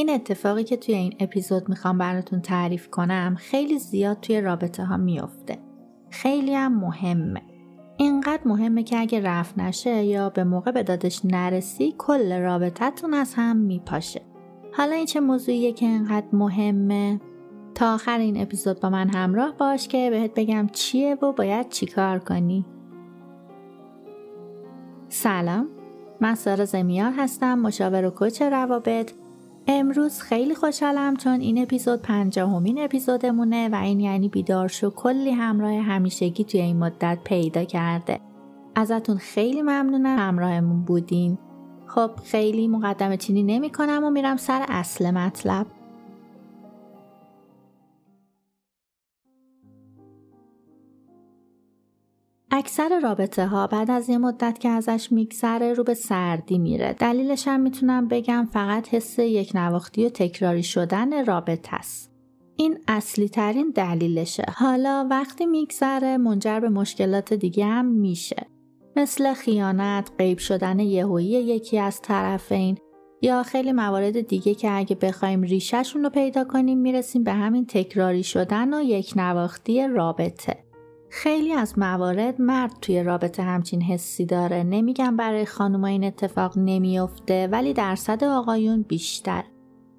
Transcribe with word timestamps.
این 0.00 0.10
اتفاقی 0.10 0.64
که 0.64 0.76
توی 0.76 0.94
این 0.94 1.14
اپیزود 1.20 1.68
می‌خوام 1.68 1.98
براتون 1.98 2.40
تعریف 2.40 2.88
کنم 2.90 3.36
خیلی 3.38 3.78
زیاد 3.78 4.20
توی 4.20 4.40
رابطه 4.40 4.84
ها 4.84 4.96
میافته. 4.96 5.58
خیلی 6.10 6.54
هم 6.54 6.80
مهمه. 6.80 7.42
اینقدر 7.96 8.40
مهمه 8.44 8.82
که 8.82 8.98
اگه 9.00 9.20
رفت 9.20 9.58
نشه 9.58 10.04
یا 10.04 10.30
به 10.30 10.44
موقع 10.44 10.70
به 10.70 10.82
دادش 10.82 11.20
نرسی 11.24 11.94
کل 11.98 12.38
رابطتون 12.38 13.14
از 13.14 13.34
هم 13.34 13.56
میپاشه. 13.56 14.22
حالا 14.72 14.92
این 14.92 15.06
چه 15.06 15.20
موضوعیه 15.20 15.72
که 15.72 15.86
اینقدر 15.86 16.26
مهمه؟ 16.32 17.20
تا 17.74 17.94
آخر 17.94 18.18
این 18.18 18.42
اپیزود 18.42 18.80
با 18.80 18.90
من 18.90 19.08
همراه 19.08 19.52
باش 19.58 19.88
که 19.88 20.10
بهت 20.10 20.34
بگم 20.34 20.66
چیه 20.72 21.14
و 21.14 21.32
باید 21.32 21.68
چیکار 21.68 22.18
کنی. 22.18 22.66
سلام 25.08 25.68
من 26.20 26.34
سارا 26.34 26.64
زمیار 26.64 27.12
هستم 27.16 27.58
مشاور 27.58 28.04
و 28.04 28.10
کوچ 28.10 28.42
روابط 28.42 29.12
امروز 29.72 30.20
خیلی 30.20 30.54
خوشحالم 30.54 31.16
چون 31.16 31.40
این 31.40 31.62
اپیزود 31.62 32.02
پنجاهمین 32.02 32.84
اپیزودمونه 32.84 33.68
و 33.68 33.74
این 33.74 34.00
یعنی 34.00 34.28
بیدار 34.28 34.68
شو 34.68 34.90
کلی 34.90 35.30
همراه 35.30 35.72
همیشگی 35.72 36.44
توی 36.44 36.60
این 36.60 36.76
مدت 36.76 37.18
پیدا 37.24 37.64
کرده. 37.64 38.20
ازتون 38.74 39.16
خیلی 39.16 39.62
ممنونم 39.62 40.18
همراهمون 40.18 40.84
بودین. 40.84 41.38
خب 41.86 42.10
خیلی 42.24 42.68
مقدمه 42.68 43.16
چینی 43.16 43.42
نمی 43.42 43.70
کنم 43.70 44.04
و 44.04 44.10
میرم 44.10 44.36
سر 44.36 44.66
اصل 44.68 45.10
مطلب. 45.10 45.66
اکثر 52.52 53.00
رابطه 53.02 53.46
ها 53.46 53.66
بعد 53.66 53.90
از 53.90 54.08
یه 54.08 54.18
مدت 54.18 54.58
که 54.58 54.68
ازش 54.68 55.12
میگذره 55.12 55.72
رو 55.72 55.84
به 55.84 55.94
سردی 55.94 56.58
میره. 56.58 56.92
دلیلش 56.92 57.48
هم 57.48 57.60
می‌تونم 57.60 58.08
بگم 58.08 58.48
فقط 58.52 58.88
حس 58.94 59.18
یک 59.18 59.52
نواختی 59.54 60.06
و 60.06 60.08
تکراری 60.08 60.62
شدن 60.62 61.24
رابطه 61.24 61.76
است. 61.76 62.10
این 62.56 62.78
اصلی 62.88 63.28
ترین 63.28 63.72
دلیلشه. 63.74 64.44
حالا 64.56 65.06
وقتی 65.10 65.46
میگذره 65.46 66.16
منجر 66.16 66.60
به 66.60 66.68
مشکلات 66.68 67.34
دیگه 67.34 67.66
هم 67.66 67.86
میشه. 67.86 68.46
مثل 68.96 69.34
خیانت، 69.34 70.10
غیب 70.18 70.38
شدن 70.38 70.78
یهویی 70.78 71.28
یکی 71.28 71.78
از 71.78 72.00
طرفین 72.00 72.78
یا 73.22 73.42
خیلی 73.42 73.72
موارد 73.72 74.20
دیگه 74.20 74.54
که 74.54 74.70
اگه 74.70 74.96
بخوایم 74.96 75.42
ریشهشون 75.42 76.02
رو 76.02 76.10
پیدا 76.10 76.44
کنیم 76.44 76.78
می‌رسیم 76.78 77.24
به 77.24 77.32
همین 77.32 77.66
تکراری 77.66 78.22
شدن 78.22 78.74
و 78.74 78.82
یک 78.82 79.12
نواختی 79.16 79.88
رابطه. 79.88 80.69
خیلی 81.12 81.52
از 81.52 81.78
موارد 81.78 82.40
مرد 82.40 82.72
توی 82.82 83.02
رابطه 83.02 83.42
همچین 83.42 83.82
حسی 83.82 84.26
داره. 84.26 84.62
نمیگم 84.62 85.16
برای 85.16 85.44
خانوما 85.44 85.86
این 85.86 86.04
اتفاق 86.04 86.58
نمیافته 86.58 87.48
ولی 87.52 87.72
درصد 87.72 88.24
آقایون 88.24 88.82
بیشتر. 88.82 89.44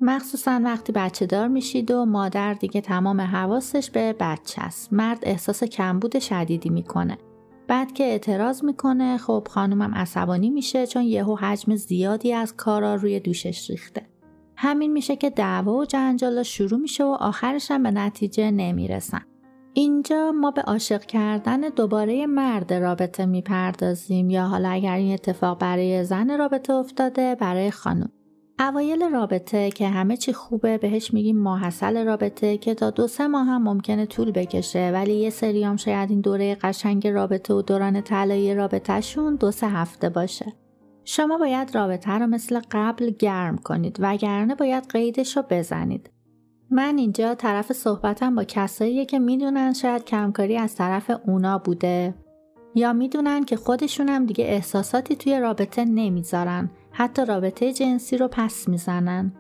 مخصوصا 0.02 0.62
وقتی 0.64 0.92
بچه 0.92 1.26
دار 1.26 1.48
میشید 1.48 1.92
و 1.92 2.06
مادر 2.06 2.54
دیگه 2.54 2.82
تمام 2.82 3.22
حواسش 3.22 3.92
به 3.92 4.16
بچه 4.20 4.62
است. 4.62 4.94
مرد 4.94 5.20
احساس 5.22 5.64
کمبود 5.64 6.20
شدیدی 6.20 6.70
می‌کنه. 6.70 7.18
بعد 7.68 7.94
که 7.94 8.04
اعتراض 8.04 8.64
می‌کنه 8.64 9.18
خب 9.18 9.48
خانومم 9.50 9.96
عصبانی 9.96 10.50
میشه 10.50 10.88
چون 10.88 11.04
یهو 11.04 11.36
حجم 11.36 11.76
زیادی 11.76 12.34
از 12.34 12.56
کارا 12.56 12.96
روی 12.96 13.20
دوشش 13.20 13.70
ریخته. 13.70 14.02
همین 14.56 14.92
میشه 14.94 15.16
که 15.16 15.30
دعوا 15.30 15.74
و 15.74 15.86
جنجالا 15.86 16.44
شروع 16.44 16.80
میشه 16.80 17.04
و 17.04 17.18
آخرش 17.20 17.72
هم 17.72 17.84
به 17.84 17.92
نتیجه 17.92 18.52
نمی‌رسن. 18.52 19.22
اینجا 19.74 20.32
ما 20.32 20.52
به 20.52 20.62
عاشق 20.62 21.02
کردن 21.02 21.62
دوباره 21.62 22.26
مرد 22.26 22.74
رابطه 22.74 23.26
می‌پردازیم 23.26 24.30
یا 24.30 24.44
حالا 24.44 24.70
اگر 24.70 24.96
این 24.96 25.14
اتفاق 25.14 25.60
برای 25.60 26.04
زن 26.04 26.38
رابطه 26.38 26.74
افتاده 26.74 27.36
برای 27.36 27.72
خانم. 27.72 28.12
اوایل 28.60 29.04
رابطه 29.04 29.70
که 29.70 29.88
همه 29.88 30.18
چی 30.18 30.34
خوبه 30.34 30.78
بهش 30.78 31.14
میگیم 31.14 31.38
ماحصل 31.38 32.06
رابطه 32.06 32.58
که 32.58 32.74
تا 32.74 32.90
دو 32.90 33.08
سه 33.08 33.28
ماه 33.28 33.46
هم 33.48 33.64
ممکنه 33.64 34.06
طول 34.06 34.32
بکشه. 34.32 34.92
ولی 34.94 35.14
یه 35.14 35.30
سریام 35.30 35.76
شاید 35.76 36.10
این 36.10 36.22
دوره 36.22 36.56
قشنگ 36.56 37.08
رابطه 37.08 37.54
و 37.54 37.62
دوران 37.62 38.02
طلایی 38.02 38.56
رابطهشون 38.56 39.36
دو 39.36 39.52
سه 39.52 39.68
هفته 39.68 40.10
باشه. 40.10 40.54
شما 41.06 41.38
باید 41.38 41.76
رابطه 41.76 42.12
رو 42.12 42.28
مثل 42.28 42.62
قبل 42.72 43.10
گرم 43.10 43.58
کنید 43.58 43.98
وگرنه 44.00 44.56
باید 44.56 44.84
قیدش 44.90 45.38
رو 45.38 45.44
بزنید. 45.50 46.10
من 46.74 46.98
اینجا 46.98 47.36
طرف 47.36 47.74
صحبتم 47.74 48.36
با 48.36 48.44
کسایی 48.44 49.06
که 49.06 49.20
می‌دونن 49.20 49.74
شاید 49.74 50.06
کمکاری 50.06 50.58
از 50.58 50.76
طرف 50.76 51.12
اونا 51.28 51.58
بوده. 51.58 52.16
یا 52.76 52.94
می‌دونن 52.94 53.44
که 53.44 53.56
خودشونم 53.56 54.26
دیگه 54.26 54.46
احساساتی 54.46 55.16
توی 55.16 55.40
رابطه 55.40 55.86
نمی‌ذارن. 55.86 56.70
حتی 56.92 57.26
رابطه 57.26 57.74
جنسی 57.74 58.18
رو 58.18 58.28
پس 58.28 58.68
می‌زنن. 58.68 59.34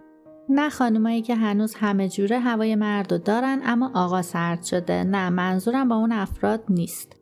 نه 0.50 0.70
خانمایی 0.70 1.22
که 1.22 1.36
هنوز 1.36 1.76
همه 1.76 2.10
جوره 2.10 2.40
هوای 2.40 2.76
مردو 2.76 3.18
دارن 3.18 3.62
اما 3.66 3.92
آقا 3.96 4.22
سرد 4.22 4.64
شده. 4.64 5.04
نه 5.04 5.30
منظورم 5.30 5.88
با 5.88 5.96
اون 5.96 6.12
افراد 6.12 6.64
نیست. 6.70 7.16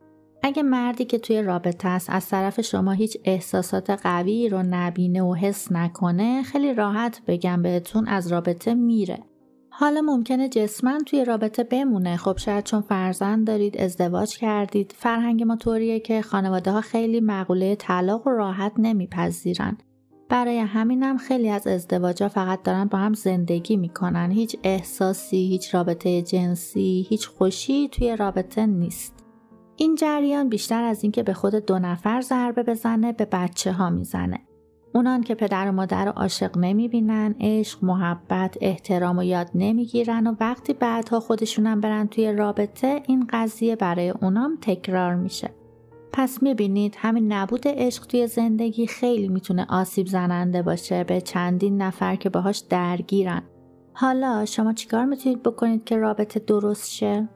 اگه 0.43 0.63
مردی 0.63 1.05
که 1.05 1.19
توی 1.19 1.41
رابطه 1.41 1.87
است 1.87 2.09
از 2.09 2.29
طرف 2.29 2.61
شما 2.61 2.91
هیچ 2.91 3.17
احساسات 3.25 3.89
قوی 3.89 4.49
رو 4.49 4.63
نبینه 4.63 5.21
و 5.23 5.35
حس 5.35 5.71
نکنه 5.71 6.43
خیلی 6.43 6.73
راحت 6.73 7.21
بگم 7.27 7.61
بهتون 7.61 8.07
از 8.07 8.31
رابطه 8.31 8.73
میره. 8.73 9.19
حالا 9.79 10.01
ممکنه 10.01 10.49
جسمن 10.49 11.03
توی 11.05 11.25
رابطه 11.25 11.63
بمونه. 11.63 12.17
خب 12.17 12.37
شاید 12.37 12.63
چون 12.63 12.81
فرزند 12.81 13.47
دارید 13.47 13.77
ازدواج 13.77 14.37
کردید. 14.37 14.93
فرهنگ 14.97 15.43
ما 15.43 15.55
طوریه 15.55 15.99
که 15.99 16.21
خانواده 16.21 16.71
ها 16.71 16.81
خیلی 16.81 17.21
مقوله 17.21 17.75
طلاق 17.75 18.27
و 18.27 18.29
راحت 18.29 18.71
نمیپذیرن. 18.77 19.77
برای 20.29 20.59
همینم 20.59 21.17
خیلی 21.17 21.49
از 21.49 21.67
ازدواجها 21.67 22.29
فقط 22.29 22.63
دارن 22.63 22.85
با 22.85 22.97
هم 22.97 23.13
زندگی 23.13 23.77
می‌کنن. 23.77 24.31
هیچ 24.31 24.55
احساسی 24.63 25.37
هیچ 25.37 25.75
رابطه 25.75 26.21
جنسی 26.21 27.05
هیچ 27.09 27.27
خوشی 27.27 27.87
توی 27.87 28.15
رابطه 28.15 28.65
نیست. 28.65 29.13
این 29.75 29.95
جریان 29.95 30.49
بیشتر 30.49 30.83
از 30.83 31.03
اینکه 31.03 31.23
به 31.23 31.33
خود 31.33 31.55
دو 31.55 31.79
نفر 31.79 32.21
ضربه 32.21 32.63
بزنه 32.63 33.13
به 33.13 33.25
بچه 33.25 33.71
ها 33.71 33.89
می‌زنه. 33.89 34.39
اونان 34.93 35.21
که 35.21 35.35
پدر 35.35 35.69
و 35.69 35.71
مادر 35.71 36.05
رو 36.05 36.11
عاشق 36.11 36.57
نمی‌بینن 36.57 37.35
عشق 37.39 37.83
محبت 37.83 38.57
احترام 38.61 39.17
و 39.17 39.23
یاد 39.23 39.49
نمی‌گیرن 39.55 40.27
و 40.27 40.35
وقتی 40.39 40.73
بعدها 40.73 41.19
خودشونم 41.19 41.81
برن 41.81 42.07
توی 42.07 42.33
رابطه 42.33 43.03
این 43.07 43.27
قضیه 43.29 43.75
برای 43.75 44.09
اونام 44.09 44.57
تکرار 44.61 45.15
میشه 45.15 45.49
پس 46.11 46.43
می‌بینید 46.43 46.95
همین 46.97 47.33
نبود 47.33 47.67
عشق 47.67 48.05
توی 48.05 48.27
زندگی 48.27 48.87
خیلی 48.87 49.27
می‌تونه 49.27 49.65
آسیب 49.69 50.07
زننده 50.07 50.61
باشه 50.61 51.03
به 51.03 51.21
چندین 51.21 51.81
نفر 51.81 52.15
که 52.15 52.29
باهاش 52.29 52.57
درگیرن 52.57 53.41
حالا 53.93 54.45
شما 54.45 54.73
چیکار 54.73 55.05
می‌تونید 55.05 55.43
بکنید 55.43 55.83
که 55.83 55.97
رابطه 55.97 56.39
درست 56.39 56.91
شه؟ 56.91 57.29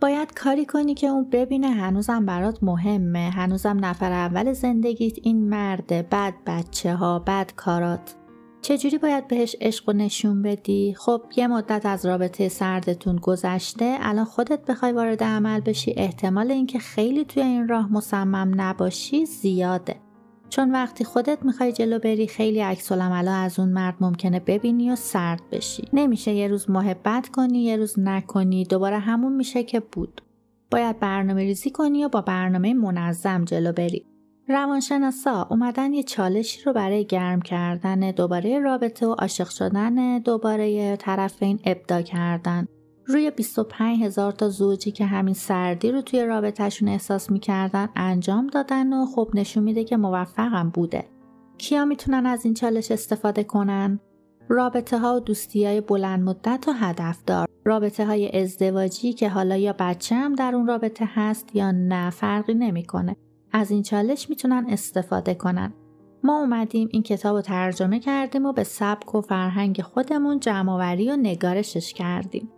باید 0.00 0.34
کاری 0.34 0.66
کنی 0.66 0.94
که 0.94 1.06
اون 1.06 1.30
ببینه 1.30 1.68
هنوزم 1.70 2.26
برات 2.26 2.62
مهمه 2.62 3.30
هنوزم 3.30 3.84
نفر 3.84 4.12
اول 4.12 4.52
زندگیت 4.52 5.18
این 5.22 5.48
مرده 5.48 6.02
بد 6.02 6.34
بچه 6.46 6.94
ها 6.94 7.18
بد 7.18 7.52
کارات 7.56 8.14
چجوری 8.62 8.98
باید 8.98 9.28
بهش 9.28 9.56
عشق 9.60 9.88
و 9.88 9.92
نشون 9.92 10.42
بدی؟ 10.42 10.94
خب 10.98 11.22
یه 11.36 11.46
مدت 11.46 11.86
از 11.86 12.06
رابطه 12.06 12.48
سردتون 12.48 13.16
گذشته 13.16 13.96
الان 14.00 14.24
خودت 14.24 14.64
بخوای 14.64 14.92
وارد 14.92 15.24
عمل 15.24 15.60
بشی 15.60 15.94
احتمال 15.96 16.50
اینکه 16.50 16.78
خیلی 16.78 17.24
توی 17.24 17.42
این 17.42 17.68
راه 17.68 17.92
مصمم 17.92 18.60
نباشی 18.60 19.26
زیاده 19.26 20.05
چون 20.48 20.72
وقتی 20.72 21.04
خودت 21.04 21.44
می‌خوای 21.44 21.72
جلو 21.72 21.98
بری 21.98 22.26
خیلی 22.26 22.60
عکس 22.60 22.92
از 22.92 23.58
اون 23.58 23.68
مرد 23.68 23.94
ممکنه 24.00 24.40
ببینی 24.40 24.90
و 24.90 24.96
سرد 24.96 25.40
بشی. 25.52 25.88
نمیشه 25.92 26.32
یه 26.32 26.48
روز 26.48 26.70
محبت 26.70 27.28
کنی 27.28 27.64
یه 27.64 27.76
روز 27.76 27.98
نکنی. 27.98 28.64
دوباره 28.64 28.98
همون 28.98 29.32
میشه 29.32 29.62
که 29.62 29.80
بود. 29.80 30.22
باید 30.70 31.00
برنامه 31.00 31.42
ریزی 31.42 31.70
کنی 31.70 32.04
و 32.04 32.08
با 32.08 32.20
برنامه 32.20 32.74
منظم 32.74 33.44
جلو 33.44 33.72
بری. 33.72 34.06
روانشناسا 34.48 35.46
اومدن 35.50 35.92
یه 35.92 36.02
چالشی 36.02 36.62
رو 36.64 36.72
برای 36.72 37.04
گرم 37.04 37.42
کردن 37.42 38.10
دوباره 38.10 38.58
رابطه 38.58 39.06
و 39.06 39.12
عاشق 39.12 39.48
شدن 39.48 40.18
دوباره 40.18 40.96
طرفین 40.96 41.60
ابدا 41.64 42.02
کردن. 42.02 42.68
روی 43.08 43.30
25 43.30 44.02
هزار 44.02 44.32
تا 44.32 44.48
زوجی 44.48 44.90
که 44.90 45.06
همین 45.06 45.34
سردی 45.34 45.92
رو 45.92 46.02
توی 46.02 46.24
رابطهشون 46.24 46.88
احساس 46.88 47.30
می‌کردن 47.30 47.88
انجام 47.96 48.46
دادن 48.46 48.92
و 48.92 49.06
خب 49.06 49.30
نشون 49.34 49.62
میده 49.62 49.84
که 49.84 49.96
موفقم 49.96 50.70
بوده. 50.70 51.04
کیا 51.58 51.84
می‌تونن 51.84 52.26
از 52.26 52.44
این 52.44 52.54
چالش 52.54 52.90
استفاده 52.90 53.44
کنن؟ 53.44 54.00
رابطه 54.48 54.98
ها 54.98 55.16
و 55.16 55.20
دوستی 55.20 55.66
های 55.66 55.80
بلند 55.80 56.22
مدت 56.22 56.64
و 56.68 56.72
هدفدار. 56.72 57.48
رابطه 57.64 58.06
های 58.06 58.40
ازدواجی 58.40 59.12
که 59.12 59.28
حالا 59.28 59.56
یا 59.56 59.74
بچه 59.78 60.14
هم 60.14 60.34
در 60.34 60.54
اون 60.54 60.66
رابطه 60.66 61.08
هست 61.14 61.56
یا 61.56 61.70
نه 61.70 62.10
فرقی 62.10 62.54
نمی‌کنه. 62.54 63.16
از 63.52 63.70
این 63.70 63.82
چالش 63.82 64.30
می‌تونن 64.30 64.66
استفاده 64.68 65.34
کنن. 65.34 65.72
ما 66.24 66.40
اومدیم 66.40 66.88
این 66.92 67.02
کتاب 67.02 67.36
رو 67.36 67.42
ترجمه 67.42 68.00
کردیم 68.00 68.46
و 68.46 68.52
به 68.52 68.64
سبک 68.64 69.14
و 69.14 69.20
فرهنگ 69.20 69.82
خودمون 69.82 70.40
جمعآوری 70.40 71.10
و 71.10 71.16
نگارشش 71.16 71.92
کردیم. 71.92 72.48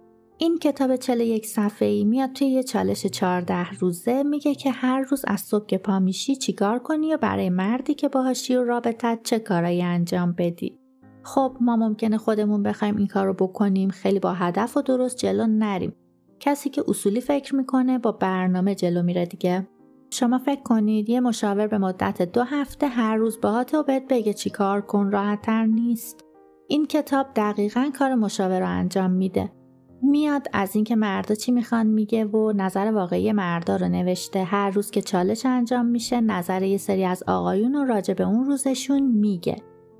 این 0.40 0.58
کتاب 0.58 0.96
41 0.96 1.46
صفحه 1.46 1.88
ای 1.88 2.04
میاد 2.04 2.32
توی 2.32 2.48
یه 2.48 2.62
چالش 2.62 3.06
14 3.06 3.70
روزه 3.70 4.22
میگه 4.22 4.54
که 4.54 4.70
هر 4.70 5.00
روز 5.00 5.24
از 5.26 5.40
صبح 5.40 5.66
که 5.66 5.78
پا 5.78 5.98
میشی 5.98 6.36
چیکار 6.36 6.78
کنی 6.78 7.14
و 7.14 7.16
برای 7.16 7.50
مردی 7.50 7.94
که 7.94 8.08
باهاشی 8.08 8.56
و 8.56 8.64
رابطت 8.64 9.20
چه 9.24 9.38
کارایی 9.38 9.82
انجام 9.82 10.34
بدی. 10.38 10.78
خب 11.22 11.56
ما 11.60 11.76
ممکنه 11.76 12.18
خودمون 12.18 12.62
بخوایم 12.62 12.96
این 12.96 13.06
کار 13.06 13.26
رو 13.26 13.32
بکنیم 13.34 13.90
خیلی 13.90 14.18
با 14.18 14.32
هدف 14.32 14.76
و 14.76 14.82
درست 14.82 15.16
جلو 15.16 15.46
نریم. 15.46 15.92
کسی 16.40 16.70
که 16.70 16.84
اصولی 16.88 17.20
فکر 17.20 17.56
می‌کنه 17.56 17.98
با 17.98 18.12
برنامه 18.12 18.74
جلو 18.74 19.02
میره 19.02 19.26
دیگه. 19.26 19.68
شما 20.10 20.38
فکر 20.38 20.62
کنید 20.62 21.08
یه 21.08 21.20
مشاور 21.20 21.66
به 21.66 21.78
مدت 21.78 22.22
دو 22.22 22.42
هفته 22.42 22.86
هر 22.86 23.16
روز 23.16 23.40
باهات 23.40 23.74
و 23.74 23.82
بهت 23.82 24.02
بگه 24.08 24.34
چی 24.34 24.50
کار 24.50 24.80
کن 24.80 25.10
راحتتر 25.10 25.66
نیست. 25.66 26.24
این 26.68 26.86
کتاب 26.86 27.26
دقیقا 27.36 27.90
کار 27.98 28.14
مشاور 28.14 28.60
رو 28.60 28.68
انجام 28.68 29.10
میده. 29.10 29.57
میاد 30.02 30.46
از 30.52 30.74
اینکه 30.74 30.96
مردا 30.96 31.34
چی 31.34 31.52
می‌خوان 31.52 31.86
میگه 31.86 32.24
و 32.24 32.52
نظر 32.56 32.92
واقعی 32.94 33.32
مردا 33.32 33.76
رو 33.76 33.88
نوشته. 33.88 34.44
هر 34.44 34.70
روز 34.70 34.90
که 34.90 35.02
چالش 35.02 35.46
انجام 35.46 35.86
میشه 35.86 36.20
نظر 36.20 36.62
یه 36.62 36.78
سری 36.78 37.04
از 37.04 37.22
آقایون 37.26 37.74
رو 37.74 37.84
راجع 37.84 38.14
به 38.14 38.24
اون 38.24 38.44
روزشون 38.44 39.02
میگه. 39.02 39.56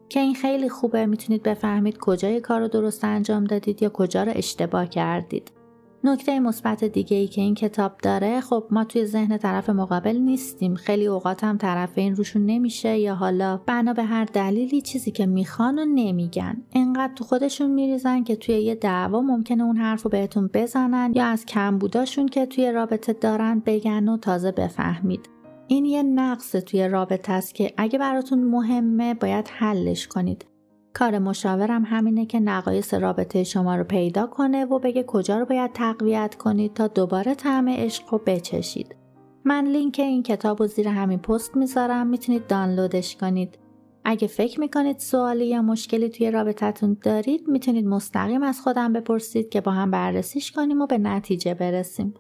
که 0.09 0.21
این 0.21 0.35
خیلی 0.35 0.69
خوبه 0.69 1.07
می‌تونید 1.07 1.43
بفهمید 1.43 1.99
کجای 1.99 2.41
کار 2.41 2.61
رو 2.61 2.69
درست 2.69 3.05
انجام 3.05 3.45
دادید 3.45 3.83
یا 3.83 3.89
کجا 3.89 4.23
رو 4.23 4.33
اشتباه 4.35 4.87
کردید. 4.87 5.58
نکته 6.05 6.41
مثبت 6.41 6.85
دیگه 6.85 7.17
ای 7.17 7.27
که 7.27 7.41
این 7.41 7.55
کتاب 7.55 7.99
داره 8.03 8.41
خب 8.41 8.65
ما 8.71 8.85
توی 8.85 9.07
ذهن 9.07 9.37
طرف 9.37 9.71
مقابل 9.71 10.17
نیستیم. 10.17 10.75
خیلی 10.75 11.07
اوقات 11.07 11.45
هم 11.45 11.59
طرف 11.59 11.91
این 11.95 12.17
روشون 12.17 12.47
نمیشه 12.47 12.99
یا 12.99 13.15
حالا 13.15 13.57
بنا 13.57 13.93
به 13.93 14.03
هر 14.03 14.25
دلیلی 14.25 14.81
چیزی 14.81 15.11
که 15.11 15.27
می‌خوان 15.27 15.79
و 15.79 15.85
نمیگن. 15.85 16.63
انقدر 16.73 17.15
تو 17.15 17.25
خودشون 17.25 17.71
میریزن 17.71 18.25
که 18.25 18.37
توی 18.37 18.55
یه 18.55 18.75
دعوا 18.75 19.21
ممکنه 19.21 19.65
اون 19.65 19.77
حرف 19.77 20.03
رو 20.03 20.11
بهتون 20.11 20.51
بزنن 20.55 21.13
یا 21.15 21.25
از 21.25 21.47
کمبوداشون 21.47 22.27
که 22.27 22.47
توی 22.47 22.73
رابطه 22.73 23.13
دارن 23.13 23.63
بگن 23.67 24.09
و 24.09 24.17
تازه 24.17 24.53
بفهمید. 24.53 25.29
این 25.69 25.85
یه 25.85 26.03
نقص 26.03 26.51
توی 26.51 26.89
رابطه 26.89 27.33
است 27.33 27.55
که 27.55 27.73
اگه 27.77 27.99
براتون 27.99 28.45
مهمه 28.45 29.15
باید 29.15 29.49
حلش 29.53 30.07
کنید. 30.07 30.47
کار 30.95 31.19
مشاورم 31.19 31.85
همینه 31.85 32.27
که 32.27 32.41
نقایص 32.41 32.95
رابطه 32.95 33.45
شما 33.45 33.77
رو 33.77 33.85
پیدا 33.85 34.27
کنه 34.27 34.65
و 34.65 34.79
بگه 34.79 35.03
کجا 35.03 35.39
رو 35.39 35.45
باید 35.45 35.73
تقویت 35.73 36.35
کنید 36.35 36.75
تا 36.75 36.87
دوباره 36.87 37.35
طعم 37.35 37.69
عشق 37.69 38.05
رو 38.11 38.21
بچشید. 38.27 38.97
من 39.45 39.67
لینک 39.67 39.97
این 39.99 40.23
کتاب 40.23 40.63
رو 40.63 40.67
زیر 40.67 40.89
همین 40.89 41.19
پست 41.19 41.57
می‌ذارم 41.57 42.07
می‌تونید 42.07 42.47
دانلودش 42.47 43.17
کنید. 43.17 43.59
اگه 44.05 44.27
فکر 44.27 44.61
می‌کنید 44.61 44.99
سوالی 44.99 45.47
یا 45.47 45.63
مشکلی 45.63 46.09
توی 46.09 46.31
رابطتون 46.31 46.97
دارید 47.03 47.49
می‌تونید 47.49 47.87
مستقیم 47.87 48.43
از 48.43 48.61
خودم 48.61 48.93
بپرسید 48.93 49.49
که 49.49 49.61
با 49.61 49.73
هم 49.73 49.91
بررسیش 49.91 50.53
کنیم 50.53 50.81
و 50.81 50.87
به 50.87 50.99
نتیجه 50.99 51.55
برسیم. 51.55 52.15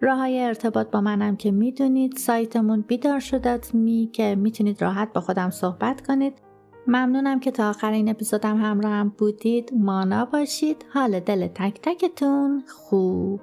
راه 0.00 0.18
های 0.18 0.40
ارتباط 0.40 0.90
با 0.90 1.00
منم 1.00 1.36
که 1.36 1.50
می‌دونید 1.50 2.16
سایتمون 2.16 2.80
بیدار 2.80 3.20
شدت 3.20 3.74
می 3.74 4.10
که 4.12 4.34
می‌تونید 4.34 4.82
راحت 4.82 5.12
با 5.12 5.20
خودم 5.20 5.50
صحبت 5.50 6.06
کنید 6.06 6.34
ممنونم 6.86 7.40
که 7.40 7.50
تا 7.50 7.70
آخر 7.70 7.92
این 7.92 8.08
اپیزودم 8.08 8.56
همراه 8.56 8.92
هم 8.92 9.08
بودید. 9.18 9.70
مانا 9.74 10.24
باشید. 10.24 10.84
حال 10.94 11.20
دل 11.20 11.46
تک 11.46 11.80
تکتون 11.82 12.64
خوب. 12.68 13.40